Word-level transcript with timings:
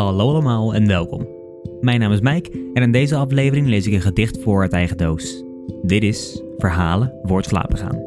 Hallo 0.00 0.28
allemaal 0.28 0.74
en 0.74 0.86
welkom. 0.86 1.28
Mijn 1.80 2.00
naam 2.00 2.12
is 2.12 2.20
Mike 2.20 2.50
en 2.74 2.82
in 2.82 2.92
deze 2.92 3.16
aflevering 3.16 3.66
lees 3.66 3.86
ik 3.86 3.92
een 3.92 4.00
gedicht 4.00 4.42
voor 4.42 4.60
uit 4.60 4.72
eigen 4.72 4.96
doos. 4.96 5.44
Dit 5.82 6.02
is 6.02 6.42
Verhalen 6.58 7.12
voor 7.22 7.44
slapen 7.44 7.78
gaan. 7.78 8.02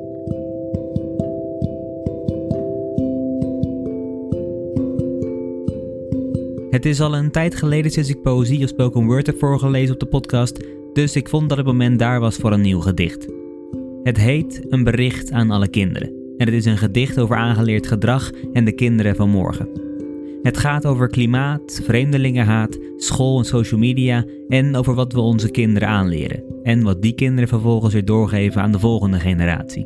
Het 6.70 6.86
is 6.86 7.02
al 7.02 7.16
een 7.16 7.32
tijd 7.32 7.56
geleden 7.56 7.92
sinds 7.92 8.10
ik 8.10 8.22
poëzie 8.22 8.64
of 8.64 8.70
spoken 8.70 9.06
word 9.06 9.26
heb 9.26 9.40
voorgelezen 9.40 9.94
op 9.94 10.00
de 10.00 10.06
podcast, 10.06 10.66
dus 10.94 11.16
ik 11.16 11.30
vond 11.30 11.50
dat 11.50 11.58
het 11.58 11.68
moment 11.68 12.00
daar 12.00 12.20
was 12.20 12.36
voor 12.36 12.52
een 12.52 12.62
nieuw 12.62 12.82
gedicht. 12.82 13.28
Het 14.04 14.18
heet 14.18 14.66
Een 14.70 14.84
bericht 14.84 15.32
aan 15.32 15.52
alle 15.52 15.68
kinderen 15.68 16.08
en 16.38 16.46
het 16.46 16.56
is 16.56 16.66
een 16.66 16.78
gedicht 16.78 17.20
over 17.20 17.36
aangeleerd 17.36 17.88
gedrag 17.88 18.32
en 18.54 18.66
de 18.66 18.72
kinderen 18.72 19.16
van 19.16 19.30
morgen. 19.30 19.93
Het 20.44 20.58
gaat 20.58 20.86
over 20.86 21.08
klimaat, 21.08 21.82
vreemdelingenhaat, 21.84 22.78
school 22.98 23.38
en 23.38 23.46
social 23.46 23.80
media 23.80 24.26
en 24.48 24.76
over 24.76 24.94
wat 24.94 25.14
we 25.14 25.20
onze 25.20 25.52
kinderen 25.52 25.88
aanleren 25.88 26.44
en 26.64 26.84
wat 26.84 27.02
die 27.02 27.14
kinderen 27.14 27.50
vervolgens 27.50 27.94
weer 27.94 28.06
doorgeven 28.06 28.62
aan 28.62 28.72
de 28.72 28.80
volgende 28.80 29.20
generatie. 29.20 29.86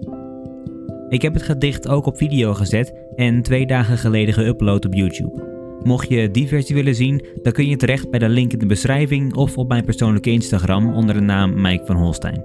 Ik 1.09 1.21
heb 1.21 1.33
het 1.33 1.43
gedicht 1.43 1.87
ook 1.87 2.05
op 2.05 2.17
video 2.17 2.53
gezet 2.53 2.93
en 3.15 3.41
twee 3.41 3.65
dagen 3.65 3.97
geleden 3.97 4.33
geüpload 4.33 4.85
op 4.85 4.93
YouTube. 4.93 5.45
Mocht 5.83 6.09
je 6.09 6.31
die 6.31 6.47
versie 6.47 6.75
willen 6.75 6.95
zien, 6.95 7.25
dan 7.41 7.53
kun 7.53 7.67
je 7.67 7.75
terecht 7.75 8.09
bij 8.09 8.19
de 8.19 8.29
link 8.29 8.53
in 8.53 8.59
de 8.59 8.65
beschrijving 8.65 9.35
of 9.35 9.57
op 9.57 9.67
mijn 9.67 9.85
persoonlijke 9.85 10.31
Instagram 10.31 10.93
onder 10.93 11.15
de 11.15 11.21
naam 11.21 11.61
Mike 11.61 11.85
van 11.85 11.95
Holstein. 11.95 12.43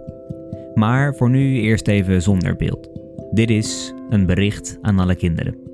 Maar 0.75 1.15
voor 1.15 1.31
nu 1.31 1.61
eerst 1.61 1.89
even 1.89 2.23
zonder 2.23 2.57
beeld. 2.57 2.89
Dit 3.31 3.51
is 3.51 3.95
een 4.09 4.27
bericht 4.27 4.79
aan 4.81 4.99
alle 4.99 5.15
kinderen. 5.15 5.72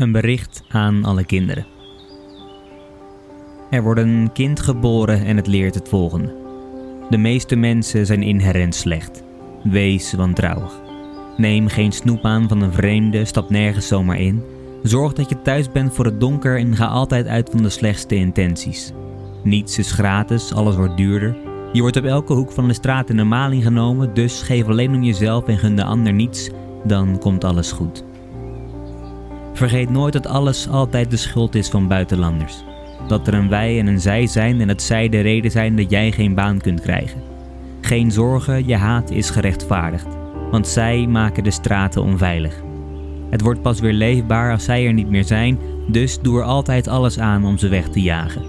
Een 0.00 0.12
bericht 0.12 0.62
aan 0.68 1.04
alle 1.04 1.24
kinderen. 1.24 1.66
Er 3.70 3.82
wordt 3.82 4.00
een 4.00 4.30
kind 4.32 4.60
geboren 4.60 5.24
en 5.24 5.36
het 5.36 5.46
leert 5.46 5.74
het 5.74 5.88
volgende. 5.88 6.34
De 7.10 7.16
meeste 7.16 7.56
mensen 7.56 8.06
zijn 8.06 8.22
inherent 8.22 8.74
slecht. 8.74 9.22
Wees 9.62 10.12
wantrouwig. 10.12 10.80
Neem 11.36 11.68
geen 11.68 11.92
snoep 11.92 12.24
aan 12.24 12.48
van 12.48 12.60
een 12.60 12.72
vreemde, 12.72 13.24
stap 13.24 13.50
nergens 13.50 13.86
zomaar 13.86 14.18
in. 14.18 14.42
Zorg 14.82 15.12
dat 15.12 15.28
je 15.28 15.42
thuis 15.42 15.72
bent 15.72 15.94
voor 15.94 16.04
het 16.04 16.20
donker 16.20 16.58
en 16.58 16.76
ga 16.76 16.86
altijd 16.86 17.26
uit 17.26 17.50
van 17.50 17.62
de 17.62 17.70
slechtste 17.70 18.14
intenties. 18.14 18.92
Niets 19.44 19.78
is 19.78 19.92
gratis, 19.92 20.54
alles 20.54 20.76
wordt 20.76 20.96
duurder. 20.96 21.36
Je 21.72 21.80
wordt 21.80 21.96
op 21.96 22.04
elke 22.04 22.32
hoek 22.32 22.52
van 22.52 22.68
de 22.68 22.74
straat 22.74 23.10
in 23.10 23.16
de 23.16 23.24
maling 23.24 23.62
genomen, 23.62 24.14
dus 24.14 24.42
geef 24.42 24.66
alleen 24.66 24.94
om 24.94 25.02
jezelf 25.02 25.46
en 25.46 25.58
gun 25.58 25.76
de 25.76 25.84
ander 25.84 26.12
niets, 26.12 26.50
dan 26.84 27.18
komt 27.18 27.44
alles 27.44 27.72
goed. 27.72 28.08
Vergeet 29.60 29.90
nooit 29.90 30.12
dat 30.12 30.26
alles 30.26 30.68
altijd 30.68 31.10
de 31.10 31.16
schuld 31.16 31.54
is 31.54 31.68
van 31.68 31.88
buitenlanders. 31.88 32.64
Dat 33.08 33.26
er 33.26 33.34
een 33.34 33.48
wij 33.48 33.78
en 33.78 33.86
een 33.86 34.00
zij 34.00 34.26
zijn 34.26 34.60
en 34.60 34.66
dat 34.66 34.82
zij 34.82 35.08
de 35.08 35.20
reden 35.20 35.50
zijn 35.50 35.76
dat 35.76 35.90
jij 35.90 36.12
geen 36.12 36.34
baan 36.34 36.58
kunt 36.58 36.80
krijgen. 36.80 37.22
Geen 37.80 38.10
zorgen, 38.10 38.66
je 38.66 38.76
haat 38.76 39.10
is 39.10 39.30
gerechtvaardigd, 39.30 40.06
want 40.50 40.68
zij 40.68 41.06
maken 41.06 41.44
de 41.44 41.50
straten 41.50 42.02
onveilig. 42.02 42.62
Het 43.30 43.40
wordt 43.40 43.62
pas 43.62 43.80
weer 43.80 43.92
leefbaar 43.92 44.52
als 44.52 44.64
zij 44.64 44.86
er 44.86 44.92
niet 44.92 45.10
meer 45.10 45.24
zijn, 45.24 45.58
dus 45.88 46.20
doe 46.20 46.38
er 46.38 46.44
altijd 46.44 46.88
alles 46.88 47.18
aan 47.18 47.44
om 47.44 47.58
ze 47.58 47.68
weg 47.68 47.88
te 47.88 48.00
jagen. 48.00 48.42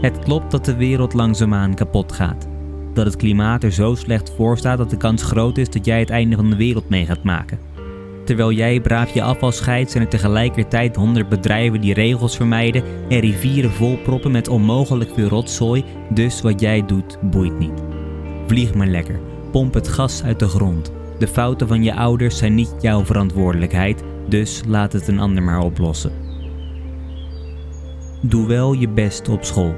Het 0.00 0.18
klopt 0.18 0.50
dat 0.50 0.64
de 0.64 0.76
wereld 0.76 1.12
langzaamaan 1.12 1.74
kapot 1.74 2.12
gaat. 2.12 2.48
Dat 2.94 3.04
het 3.04 3.16
klimaat 3.16 3.64
er 3.64 3.72
zo 3.72 3.94
slecht 3.94 4.32
voor 4.36 4.58
staat 4.58 4.78
dat 4.78 4.90
de 4.90 4.96
kans 4.96 5.22
groot 5.22 5.58
is 5.58 5.70
dat 5.70 5.84
jij 5.84 6.00
het 6.00 6.10
einde 6.10 6.36
van 6.36 6.50
de 6.50 6.56
wereld 6.56 6.88
mee 6.88 7.06
gaat 7.06 7.22
maken. 7.22 7.71
Terwijl 8.24 8.52
jij 8.52 8.80
braaf 8.80 9.14
je 9.14 9.22
afval 9.22 9.52
scheidt, 9.52 9.90
zijn 9.90 10.02
er 10.02 10.10
tegelijkertijd 10.10 10.96
honderd 10.96 11.28
bedrijven 11.28 11.80
die 11.80 11.94
regels 11.94 12.36
vermijden 12.36 12.82
en 13.08 13.20
rivieren 13.20 13.70
volproppen 13.70 14.30
met 14.30 14.48
onmogelijk 14.48 15.10
veel 15.14 15.28
rotzooi, 15.28 15.84
dus 16.10 16.40
wat 16.40 16.60
jij 16.60 16.86
doet 16.86 17.18
boeit 17.20 17.58
niet. 17.58 17.82
Vlieg 18.46 18.74
maar 18.74 18.86
lekker, 18.86 19.20
pomp 19.50 19.74
het 19.74 19.88
gas 19.88 20.22
uit 20.22 20.38
de 20.38 20.48
grond. 20.48 20.92
De 21.18 21.28
fouten 21.28 21.68
van 21.68 21.82
je 21.82 21.94
ouders 21.94 22.38
zijn 22.38 22.54
niet 22.54 22.74
jouw 22.80 23.04
verantwoordelijkheid, 23.04 24.02
dus 24.28 24.62
laat 24.66 24.92
het 24.92 25.08
een 25.08 25.20
ander 25.20 25.42
maar 25.42 25.60
oplossen. 25.60 26.12
Doe 28.20 28.46
wel 28.46 28.72
je 28.72 28.88
best 28.88 29.28
op 29.28 29.44
school. 29.44 29.74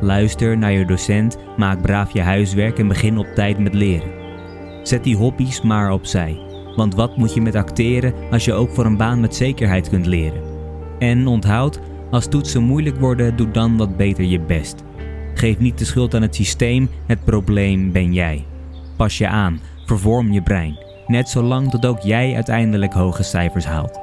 Luister 0.00 0.58
naar 0.58 0.72
je 0.72 0.84
docent, 0.84 1.38
maak 1.56 1.82
braaf 1.82 2.12
je 2.12 2.20
huiswerk 2.20 2.78
en 2.78 2.88
begin 2.88 3.18
op 3.18 3.26
tijd 3.34 3.58
met 3.58 3.74
leren. 3.74 4.10
Zet 4.82 5.04
die 5.04 5.16
hobby's 5.16 5.62
maar 5.62 5.92
opzij. 5.92 6.47
Want 6.78 6.94
wat 6.94 7.16
moet 7.16 7.34
je 7.34 7.40
met 7.40 7.54
acteren 7.54 8.14
als 8.30 8.44
je 8.44 8.52
ook 8.52 8.70
voor 8.70 8.84
een 8.84 8.96
baan 8.96 9.20
met 9.20 9.34
zekerheid 9.34 9.88
kunt 9.88 10.06
leren? 10.06 10.42
En 10.98 11.26
onthoud, 11.26 11.80
als 12.10 12.26
toetsen 12.26 12.62
moeilijk 12.62 13.00
worden, 13.00 13.36
doe 13.36 13.50
dan 13.50 13.76
wat 13.76 13.96
beter 13.96 14.24
je 14.24 14.40
best. 14.40 14.84
Geef 15.34 15.58
niet 15.58 15.78
de 15.78 15.84
schuld 15.84 16.14
aan 16.14 16.22
het 16.22 16.34
systeem, 16.34 16.90
het 17.06 17.24
probleem 17.24 17.92
ben 17.92 18.12
jij. 18.12 18.44
Pas 18.96 19.18
je 19.18 19.28
aan, 19.28 19.60
vervorm 19.86 20.32
je 20.32 20.42
brein, 20.42 20.78
net 21.06 21.28
zolang 21.28 21.70
tot 21.70 21.86
ook 21.86 22.00
jij 22.00 22.34
uiteindelijk 22.34 22.92
hoge 22.92 23.22
cijfers 23.22 23.64
haalt. 23.64 24.00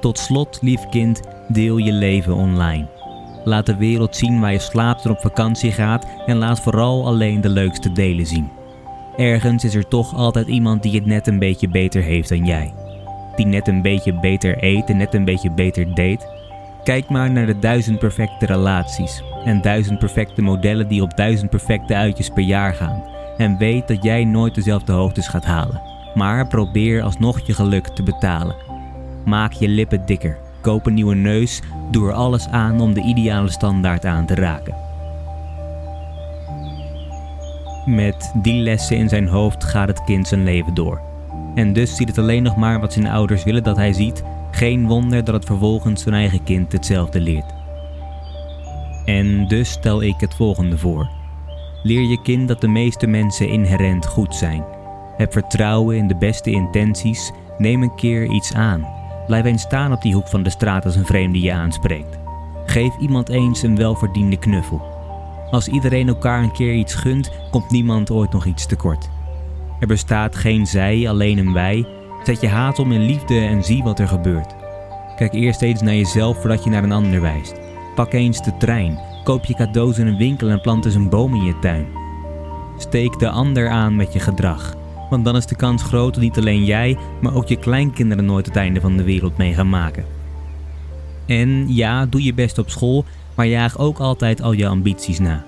Tot 0.00 0.18
slot, 0.18 0.58
lief 0.62 0.88
kind, 0.88 1.20
deel 1.48 1.76
je 1.76 1.92
leven 1.92 2.34
online. 2.34 2.88
Laat 3.44 3.66
de 3.66 3.76
wereld 3.76 4.16
zien 4.16 4.40
waar 4.40 4.52
je 4.52 4.58
slaapt 4.58 5.04
en 5.04 5.10
op 5.10 5.20
vakantie 5.20 5.72
gaat 5.72 6.06
en 6.26 6.36
laat 6.36 6.60
vooral 6.60 7.06
alleen 7.06 7.40
de 7.40 7.48
leukste 7.48 7.92
delen 7.92 8.26
zien. 8.26 8.59
Ergens 9.20 9.64
is 9.64 9.74
er 9.74 9.88
toch 9.88 10.14
altijd 10.14 10.46
iemand 10.46 10.82
die 10.82 10.94
het 10.94 11.06
net 11.06 11.26
een 11.26 11.38
beetje 11.38 11.68
beter 11.68 12.02
heeft 12.02 12.28
dan 12.28 12.44
jij. 12.44 12.74
Die 13.36 13.46
net 13.46 13.68
een 13.68 13.82
beetje 13.82 14.20
beter 14.20 14.64
eet 14.64 14.88
en 14.88 14.96
net 14.96 15.14
een 15.14 15.24
beetje 15.24 15.50
beter 15.50 15.86
date. 15.86 16.28
Kijk 16.84 17.08
maar 17.08 17.30
naar 17.30 17.46
de 17.46 17.58
duizend 17.58 17.98
perfecte 17.98 18.46
relaties 18.46 19.22
en 19.44 19.60
duizend 19.60 19.98
perfecte 19.98 20.42
modellen 20.42 20.88
die 20.88 21.02
op 21.02 21.16
duizend 21.16 21.50
perfecte 21.50 21.94
uitjes 21.94 22.28
per 22.28 22.42
jaar 22.42 22.74
gaan. 22.74 23.04
En 23.36 23.58
weet 23.58 23.88
dat 23.88 24.02
jij 24.02 24.24
nooit 24.24 24.54
dezelfde 24.54 24.92
hoogtes 24.92 25.28
gaat 25.28 25.44
halen. 25.44 25.82
Maar 26.14 26.46
probeer 26.46 27.02
alsnog 27.02 27.40
je 27.46 27.54
geluk 27.54 27.86
te 27.88 28.02
betalen. 28.02 28.56
Maak 29.24 29.52
je 29.52 29.68
lippen 29.68 30.06
dikker, 30.06 30.38
koop 30.60 30.86
een 30.86 30.94
nieuwe 30.94 31.14
neus, 31.14 31.60
doe 31.90 32.08
er 32.08 32.14
alles 32.14 32.48
aan 32.48 32.80
om 32.80 32.94
de 32.94 33.02
ideale 33.02 33.50
standaard 33.50 34.04
aan 34.04 34.26
te 34.26 34.34
raken. 34.34 34.89
Met 37.84 38.32
die 38.34 38.62
lessen 38.62 38.96
in 38.96 39.08
zijn 39.08 39.28
hoofd 39.28 39.64
gaat 39.64 39.88
het 39.88 40.04
kind 40.04 40.28
zijn 40.28 40.44
leven 40.44 40.74
door. 40.74 41.00
En 41.54 41.72
dus 41.72 41.96
ziet 41.96 42.08
het 42.08 42.18
alleen 42.18 42.42
nog 42.42 42.56
maar 42.56 42.80
wat 42.80 42.92
zijn 42.92 43.06
ouders 43.06 43.44
willen 43.44 43.62
dat 43.62 43.76
hij 43.76 43.92
ziet. 43.92 44.22
Geen 44.50 44.86
wonder 44.86 45.24
dat 45.24 45.34
het 45.34 45.44
vervolgens 45.44 46.02
zijn 46.02 46.14
eigen 46.14 46.44
kind 46.44 46.72
hetzelfde 46.72 47.20
leert. 47.20 47.54
En 49.04 49.48
dus 49.48 49.70
stel 49.70 50.02
ik 50.02 50.14
het 50.18 50.34
volgende 50.34 50.78
voor. 50.78 51.10
Leer 51.82 52.02
je 52.02 52.22
kind 52.22 52.48
dat 52.48 52.60
de 52.60 52.68
meeste 52.68 53.06
mensen 53.06 53.48
inherent 53.48 54.06
goed 54.06 54.34
zijn. 54.34 54.64
Heb 55.16 55.32
vertrouwen 55.32 55.96
in 55.96 56.08
de 56.08 56.16
beste 56.16 56.50
intenties. 56.50 57.32
Neem 57.58 57.82
een 57.82 57.94
keer 57.94 58.26
iets 58.26 58.54
aan. 58.54 58.86
Blijf 59.26 59.44
eens 59.44 59.62
staan 59.62 59.92
op 59.92 60.02
die 60.02 60.14
hoek 60.14 60.28
van 60.28 60.42
de 60.42 60.50
straat 60.50 60.84
als 60.84 60.96
een 60.96 61.06
vreemde 61.06 61.40
je 61.40 61.52
aanspreekt. 61.52 62.18
Geef 62.66 62.96
iemand 62.98 63.28
eens 63.28 63.62
een 63.62 63.76
welverdiende 63.76 64.36
knuffel. 64.36 64.99
Als 65.50 65.68
iedereen 65.68 66.08
elkaar 66.08 66.42
een 66.42 66.52
keer 66.52 66.74
iets 66.74 66.94
gunt, 66.94 67.30
komt 67.50 67.70
niemand 67.70 68.10
ooit 68.10 68.32
nog 68.32 68.44
iets 68.44 68.66
tekort. 68.66 69.08
Er 69.80 69.86
bestaat 69.86 70.36
geen 70.36 70.66
zij, 70.66 71.08
alleen 71.08 71.38
een 71.38 71.52
wij. 71.52 71.86
Zet 72.24 72.40
je 72.40 72.48
haat 72.48 72.78
om 72.78 72.92
in 72.92 73.00
liefde 73.00 73.40
en 73.40 73.64
zie 73.64 73.82
wat 73.82 73.98
er 73.98 74.08
gebeurt. 74.08 74.54
Kijk 75.16 75.32
eerst 75.32 75.62
eens 75.62 75.82
naar 75.82 75.94
jezelf 75.94 76.40
voordat 76.40 76.64
je 76.64 76.70
naar 76.70 76.82
een 76.82 76.92
ander 76.92 77.20
wijst. 77.20 77.54
Pak 77.94 78.12
eens 78.12 78.42
de 78.42 78.56
trein, 78.56 78.98
koop 79.24 79.44
je 79.44 79.54
cadeaus 79.54 79.98
in 79.98 80.06
een 80.06 80.16
winkel 80.16 80.48
en 80.48 80.60
plant 80.60 80.84
eens 80.84 80.94
een 80.94 81.08
boom 81.08 81.34
in 81.34 81.44
je 81.44 81.58
tuin. 81.58 81.86
Steek 82.78 83.18
de 83.18 83.28
ander 83.30 83.68
aan 83.68 83.96
met 83.96 84.12
je 84.12 84.18
gedrag, 84.18 84.74
want 85.10 85.24
dan 85.24 85.36
is 85.36 85.46
de 85.46 85.56
kans 85.56 85.82
groot 85.82 86.14
dat 86.14 86.22
niet 86.22 86.38
alleen 86.38 86.64
jij, 86.64 86.98
maar 87.20 87.34
ook 87.34 87.48
je 87.48 87.56
kleinkinderen 87.56 88.24
nooit 88.24 88.46
het 88.46 88.56
einde 88.56 88.80
van 88.80 88.96
de 88.96 89.02
wereld 89.02 89.36
mee 89.36 89.54
gaan 89.54 89.68
maken. 89.68 90.04
En 91.26 91.74
ja, 91.74 92.06
doe 92.06 92.22
je 92.22 92.34
best 92.34 92.58
op 92.58 92.70
school, 92.70 93.04
maar 93.40 93.48
jaag 93.48 93.78
ook 93.78 93.98
altijd 93.98 94.42
al 94.42 94.52
je 94.52 94.66
ambities 94.66 95.18
na. 95.18 95.44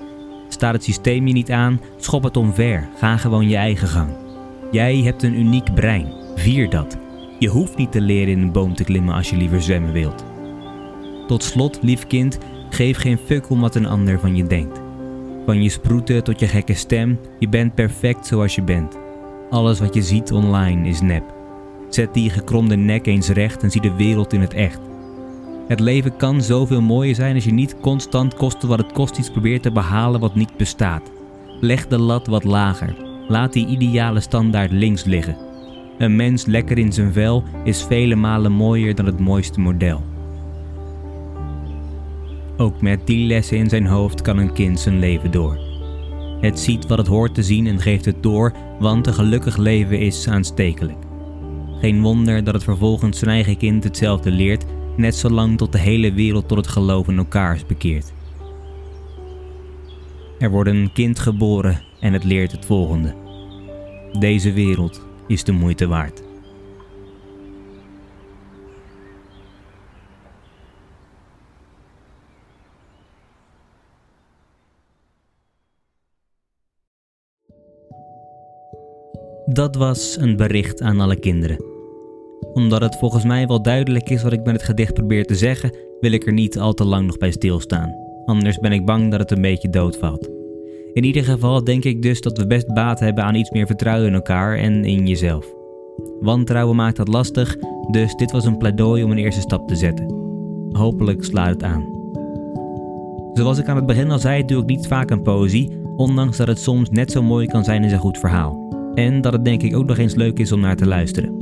Staat 0.48 0.72
het 0.72 0.84
systeem 0.84 1.26
je 1.26 1.32
niet 1.32 1.50
aan, 1.50 1.80
schop 1.96 2.22
het 2.22 2.36
omver, 2.36 2.88
ga 2.96 3.16
gewoon 3.16 3.48
je 3.48 3.56
eigen 3.56 3.88
gang. 3.88 4.10
Jij 4.70 4.96
hebt 4.96 5.22
een 5.22 5.38
uniek 5.38 5.74
brein, 5.74 6.12
vier 6.34 6.70
dat. 6.70 6.98
Je 7.38 7.48
hoeft 7.48 7.76
niet 7.76 7.92
te 7.92 8.00
leren 8.00 8.32
in 8.32 8.40
een 8.40 8.52
boom 8.52 8.74
te 8.74 8.84
klimmen 8.84 9.14
als 9.14 9.30
je 9.30 9.36
liever 9.36 9.62
zwemmen 9.62 9.92
wilt. 9.92 10.24
Tot 11.26 11.42
slot, 11.42 11.78
lief 11.82 12.06
kind, 12.06 12.38
geef 12.70 12.98
geen 12.98 13.18
fuck 13.18 13.50
om 13.50 13.60
wat 13.60 13.74
een 13.74 13.86
ander 13.86 14.20
van 14.20 14.36
je 14.36 14.46
denkt. 14.46 14.80
Van 15.46 15.62
je 15.62 15.68
sproeten 15.68 16.24
tot 16.24 16.40
je 16.40 16.46
gekke 16.46 16.74
stem, 16.74 17.18
je 17.38 17.48
bent 17.48 17.74
perfect 17.74 18.26
zoals 18.26 18.54
je 18.54 18.62
bent. 18.62 18.98
Alles 19.50 19.80
wat 19.80 19.94
je 19.94 20.02
ziet 20.02 20.32
online 20.32 20.88
is 20.88 21.00
nep. 21.00 21.24
Zet 21.88 22.14
die 22.14 22.30
gekromde 22.30 22.76
nek 22.76 23.06
eens 23.06 23.28
recht 23.28 23.62
en 23.62 23.70
zie 23.70 23.80
de 23.80 23.94
wereld 23.94 24.32
in 24.32 24.40
het 24.40 24.54
echt. 24.54 24.91
Het 25.68 25.80
leven 25.80 26.16
kan 26.16 26.42
zoveel 26.42 26.80
mooier 26.80 27.14
zijn 27.14 27.34
als 27.34 27.44
je 27.44 27.52
niet 27.52 27.80
constant 27.80 28.34
koste 28.34 28.66
wat 28.66 28.78
het 28.78 28.92
kost 28.92 29.18
iets 29.18 29.30
probeert 29.30 29.62
te 29.62 29.72
behalen 29.72 30.20
wat 30.20 30.34
niet 30.34 30.56
bestaat. 30.56 31.10
Leg 31.60 31.86
de 31.86 31.98
lat 31.98 32.26
wat 32.26 32.44
lager. 32.44 32.94
Laat 33.28 33.52
die 33.52 33.66
ideale 33.66 34.20
standaard 34.20 34.70
links 34.70 35.04
liggen. 35.04 35.36
Een 35.98 36.16
mens 36.16 36.46
lekker 36.46 36.78
in 36.78 36.92
zijn 36.92 37.12
vel 37.12 37.42
is 37.64 37.82
vele 37.82 38.14
malen 38.14 38.52
mooier 38.52 38.94
dan 38.94 39.06
het 39.06 39.18
mooiste 39.18 39.60
model. 39.60 40.02
Ook 42.56 42.80
met 42.80 43.06
die 43.06 43.26
lessen 43.26 43.56
in 43.56 43.68
zijn 43.68 43.86
hoofd 43.86 44.22
kan 44.22 44.38
een 44.38 44.52
kind 44.52 44.80
zijn 44.80 44.98
leven 44.98 45.30
door. 45.30 45.58
Het 46.40 46.58
ziet 46.58 46.86
wat 46.86 46.98
het 46.98 47.06
hoort 47.06 47.34
te 47.34 47.42
zien 47.42 47.66
en 47.66 47.80
geeft 47.80 48.04
het 48.04 48.22
door, 48.22 48.52
want 48.78 49.06
een 49.06 49.14
gelukkig 49.14 49.56
leven 49.56 49.98
is 49.98 50.28
aanstekelijk. 50.28 50.98
Geen 51.80 52.02
wonder 52.02 52.44
dat 52.44 52.54
het 52.54 52.64
vervolgens 52.64 53.18
zijn 53.18 53.30
eigen 53.30 53.56
kind 53.56 53.84
hetzelfde 53.84 54.30
leert, 54.30 54.64
net 54.96 55.14
zolang 55.14 55.58
tot 55.58 55.72
de 55.72 55.78
hele 55.78 56.12
wereld 56.12 56.48
tot 56.48 56.56
het 56.56 56.66
geloof 56.66 57.08
in 57.08 57.18
elkaar 57.18 57.54
is 57.54 57.66
bekeerd. 57.66 58.12
Er 60.38 60.50
wordt 60.50 60.70
een 60.70 60.90
kind 60.92 61.18
geboren 61.18 61.82
en 62.00 62.12
het 62.12 62.24
leert 62.24 62.52
het 62.52 62.64
volgende. 62.64 63.14
Deze 64.18 64.52
wereld 64.52 65.06
is 65.26 65.44
de 65.44 65.52
moeite 65.52 65.86
waard. 65.86 66.22
Dat 79.46 79.76
was 79.76 80.16
een 80.16 80.36
bericht 80.36 80.80
aan 80.80 81.00
alle 81.00 81.18
kinderen. 81.18 81.71
Omdat 82.52 82.80
het 82.80 82.96
volgens 82.96 83.24
mij 83.24 83.46
wel 83.46 83.62
duidelijk 83.62 84.10
is 84.10 84.22
wat 84.22 84.32
ik 84.32 84.44
met 84.44 84.54
het 84.54 84.62
gedicht 84.62 84.94
probeer 84.94 85.24
te 85.24 85.34
zeggen, 85.34 85.76
wil 86.00 86.12
ik 86.12 86.26
er 86.26 86.32
niet 86.32 86.58
al 86.58 86.72
te 86.72 86.84
lang 86.84 87.06
nog 87.06 87.18
bij 87.18 87.30
stilstaan. 87.30 87.94
Anders 88.24 88.58
ben 88.58 88.72
ik 88.72 88.84
bang 88.84 89.10
dat 89.10 89.20
het 89.20 89.30
een 89.30 89.40
beetje 89.40 89.70
doodvalt. 89.70 90.30
In 90.92 91.04
ieder 91.04 91.24
geval 91.24 91.64
denk 91.64 91.84
ik 91.84 92.02
dus 92.02 92.20
dat 92.20 92.38
we 92.38 92.46
best 92.46 92.66
baat 92.66 93.00
hebben 93.00 93.24
aan 93.24 93.34
iets 93.34 93.50
meer 93.50 93.66
vertrouwen 93.66 94.06
in 94.06 94.14
elkaar 94.14 94.56
en 94.56 94.84
in 94.84 95.06
jezelf. 95.06 95.54
Wantrouwen 96.20 96.76
maakt 96.76 96.96
dat 96.96 97.08
lastig, 97.08 97.56
dus 97.90 98.14
dit 98.14 98.32
was 98.32 98.44
een 98.44 98.58
pleidooi 98.58 99.02
om 99.02 99.10
een 99.10 99.18
eerste 99.18 99.40
stap 99.40 99.68
te 99.68 99.76
zetten. 99.76 100.14
Hopelijk 100.72 101.24
slaat 101.24 101.48
het 101.48 101.62
aan. 101.62 101.90
Zoals 103.32 103.58
ik 103.58 103.68
aan 103.68 103.76
het 103.76 103.86
begin 103.86 104.10
al 104.10 104.18
zei, 104.18 104.44
doe 104.44 104.62
ik 104.62 104.68
niet 104.68 104.86
vaak 104.86 105.10
een 105.10 105.22
poëzie, 105.22 105.78
ondanks 105.96 106.36
dat 106.36 106.46
het 106.46 106.58
soms 106.58 106.90
net 106.90 107.10
zo 107.10 107.22
mooi 107.22 107.46
kan 107.46 107.64
zijn 107.64 107.82
als 107.82 107.92
een 107.92 107.98
goed 107.98 108.18
verhaal. 108.18 108.60
En 108.94 109.20
dat 109.20 109.32
het 109.32 109.44
denk 109.44 109.62
ik 109.62 109.76
ook 109.76 109.86
nog 109.86 109.98
eens 109.98 110.14
leuk 110.14 110.38
is 110.38 110.52
om 110.52 110.60
naar 110.60 110.76
te 110.76 110.86
luisteren. 110.86 111.41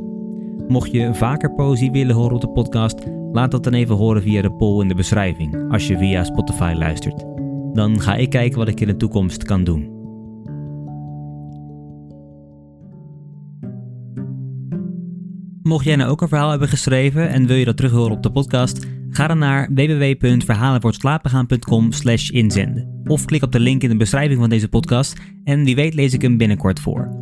Mocht 0.70 0.90
je 0.90 1.14
vaker 1.14 1.54
poëzie 1.54 1.90
willen 1.90 2.14
horen 2.14 2.34
op 2.34 2.40
de 2.40 2.48
podcast, 2.48 3.06
laat 3.32 3.50
dat 3.50 3.64
dan 3.64 3.72
even 3.72 3.96
horen 3.96 4.22
via 4.22 4.42
de 4.42 4.52
poll 4.52 4.82
in 4.82 4.88
de 4.88 4.94
beschrijving, 4.94 5.72
als 5.72 5.86
je 5.86 5.98
via 5.98 6.24
Spotify 6.24 6.74
luistert. 6.76 7.24
Dan 7.72 8.00
ga 8.00 8.14
ik 8.14 8.30
kijken 8.30 8.58
wat 8.58 8.68
ik 8.68 8.80
in 8.80 8.86
de 8.86 8.96
toekomst 8.96 9.44
kan 9.44 9.64
doen. 9.64 9.98
Mocht 15.62 15.84
jij 15.84 15.96
nou 15.96 16.10
ook 16.10 16.20
een 16.20 16.28
verhaal 16.28 16.50
hebben 16.50 16.68
geschreven 16.68 17.28
en 17.28 17.46
wil 17.46 17.56
je 17.56 17.64
dat 17.64 17.76
terug 17.76 17.92
horen 17.92 18.16
op 18.16 18.22
de 18.22 18.32
podcast, 18.32 18.86
ga 19.08 19.26
dan 19.26 19.38
naar 19.38 19.70
www.verhalenvoortslapengaan.com 19.74 21.92
slash 21.92 22.28
inzenden. 22.28 23.00
Of 23.04 23.24
klik 23.24 23.42
op 23.42 23.52
de 23.52 23.60
link 23.60 23.82
in 23.82 23.88
de 23.88 23.96
beschrijving 23.96 24.40
van 24.40 24.48
deze 24.48 24.68
podcast 24.68 25.20
en 25.44 25.64
wie 25.64 25.74
weet 25.74 25.94
lees 25.94 26.12
ik 26.12 26.22
hem 26.22 26.36
binnenkort 26.36 26.80
voor. 26.80 27.18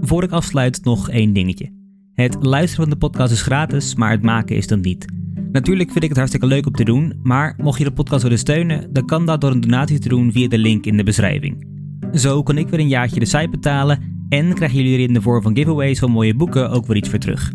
Voor 0.00 0.22
ik 0.22 0.30
afsluit 0.30 0.84
nog 0.84 1.10
één 1.10 1.32
dingetje. 1.32 1.83
Het 2.14 2.36
luisteren 2.40 2.84
van 2.84 2.98
de 2.98 3.06
podcast 3.06 3.32
is 3.32 3.42
gratis, 3.42 3.94
maar 3.94 4.10
het 4.10 4.22
maken 4.22 4.56
is 4.56 4.66
dan 4.66 4.80
niet. 4.80 5.12
Natuurlijk 5.52 5.90
vind 5.90 6.02
ik 6.02 6.08
het 6.08 6.18
hartstikke 6.18 6.46
leuk 6.46 6.66
om 6.66 6.72
te 6.72 6.84
doen, 6.84 7.20
maar 7.22 7.54
mocht 7.56 7.78
je 7.78 7.84
de 7.84 7.92
podcast 7.92 8.22
willen 8.22 8.38
steunen, 8.38 8.92
dan 8.92 9.06
kan 9.06 9.26
dat 9.26 9.40
door 9.40 9.50
een 9.50 9.60
donatie 9.60 9.98
te 9.98 10.08
doen 10.08 10.32
via 10.32 10.48
de 10.48 10.58
link 10.58 10.86
in 10.86 10.96
de 10.96 11.02
beschrijving. 11.02 11.66
Zo 12.12 12.42
kan 12.42 12.58
ik 12.58 12.68
weer 12.68 12.80
een 12.80 12.88
jaartje 12.88 13.20
de 13.20 13.26
site 13.26 13.48
betalen 13.50 14.26
en 14.28 14.54
krijgen 14.54 14.78
jullie 14.78 14.94
er 14.94 15.08
in 15.08 15.14
de 15.14 15.22
vorm 15.22 15.42
van 15.42 15.56
giveaways 15.56 15.98
van 15.98 16.10
mooie 16.10 16.34
boeken 16.34 16.70
ook 16.70 16.86
weer 16.86 16.96
iets 16.96 17.08
voor 17.08 17.18
terug. 17.18 17.52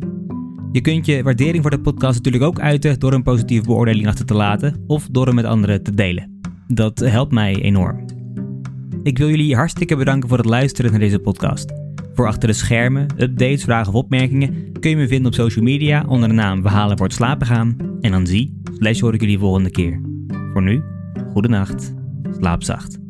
Je 0.71 0.81
kunt 0.81 1.05
je 1.05 1.23
waardering 1.23 1.61
voor 1.61 1.71
de 1.71 1.81
podcast 1.81 2.15
natuurlijk 2.15 2.43
ook 2.43 2.59
uiten 2.59 2.99
door 2.99 3.13
een 3.13 3.23
positieve 3.23 3.65
beoordeling 3.65 4.07
achter 4.07 4.25
te 4.25 4.33
laten 4.33 4.83
of 4.87 5.07
door 5.11 5.25
hem 5.25 5.35
met 5.35 5.45
anderen 5.45 5.83
te 5.83 5.95
delen. 5.95 6.41
Dat 6.67 6.99
helpt 6.99 7.31
mij 7.31 7.55
enorm. 7.55 8.05
Ik 9.03 9.17
wil 9.17 9.29
jullie 9.29 9.55
hartstikke 9.55 9.95
bedanken 9.95 10.29
voor 10.29 10.37
het 10.37 10.47
luisteren 10.47 10.91
naar 10.91 10.99
deze 10.99 11.19
podcast. 11.19 11.88
Voor 12.19 12.27
achter 12.27 12.47
de 12.47 12.55
schermen, 12.55 13.07
updates, 13.17 13.63
vragen 13.63 13.93
of 13.93 13.99
opmerkingen 13.99 14.71
kun 14.79 14.89
je 14.89 14.95
me 14.95 15.07
vinden 15.07 15.27
op 15.27 15.33
social 15.33 15.65
media 15.65 16.03
onder 16.07 16.29
de 16.29 16.35
naam 16.35 16.61
Verhalen 16.61 16.97
voor 16.97 17.05
het 17.05 17.15
slapen 17.15 17.47
gaan. 17.47 17.77
En 18.01 18.11
dan 18.11 18.27
zie, 18.27 18.61
slash 18.77 18.99
hoor 18.99 19.13
ik 19.13 19.21
jullie 19.21 19.39
volgende 19.39 19.71
keer. 19.71 20.01
Voor 20.53 20.61
nu, 20.61 20.83
goede 21.31 21.47
nacht, 21.47 21.93
slaap 22.39 22.63
zacht. 22.63 23.08